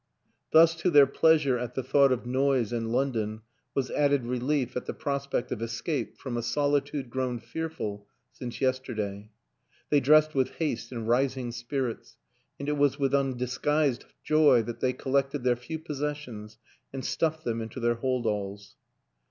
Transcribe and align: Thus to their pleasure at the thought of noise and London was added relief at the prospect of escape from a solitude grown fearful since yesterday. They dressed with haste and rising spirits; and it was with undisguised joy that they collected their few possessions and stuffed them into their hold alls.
Thus 0.51 0.73
to 0.77 0.89
their 0.89 1.05
pleasure 1.05 1.59
at 1.59 1.75
the 1.75 1.83
thought 1.83 2.11
of 2.11 2.25
noise 2.25 2.73
and 2.73 2.91
London 2.91 3.41
was 3.75 3.91
added 3.91 4.25
relief 4.25 4.75
at 4.75 4.87
the 4.87 4.95
prospect 4.95 5.51
of 5.51 5.61
escape 5.61 6.17
from 6.17 6.37
a 6.37 6.41
solitude 6.41 7.11
grown 7.11 7.37
fearful 7.37 8.07
since 8.31 8.61
yesterday. 8.61 9.29
They 9.91 9.99
dressed 9.99 10.33
with 10.33 10.55
haste 10.55 10.91
and 10.91 11.07
rising 11.07 11.51
spirits; 11.51 12.17
and 12.59 12.67
it 12.67 12.77
was 12.79 12.97
with 12.97 13.13
undisguised 13.13 14.05
joy 14.23 14.63
that 14.63 14.79
they 14.79 14.91
collected 14.93 15.43
their 15.43 15.55
few 15.55 15.77
possessions 15.77 16.57
and 16.91 17.05
stuffed 17.05 17.43
them 17.43 17.61
into 17.61 17.79
their 17.79 17.93
hold 17.93 18.25
alls. 18.25 18.77